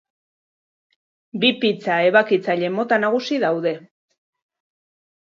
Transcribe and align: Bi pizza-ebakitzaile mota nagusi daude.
Bi 1.43 1.51
pizza-ebakitzaile 1.65 2.71
mota 2.77 2.99
nagusi 3.03 3.37
daude. 3.43 3.75